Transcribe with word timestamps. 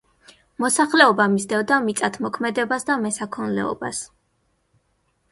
მოსახლეობა 0.63 1.25
მისდევდა 1.33 1.77
მიწათმოქმედებას 1.87 2.87
და 2.87 2.95
მესაქონლეობას. 3.01 4.01